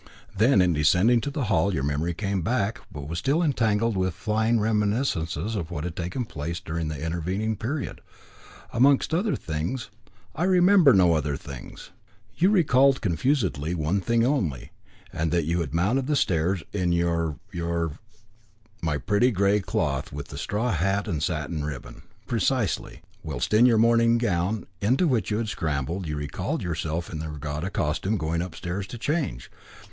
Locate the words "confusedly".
13.01-13.75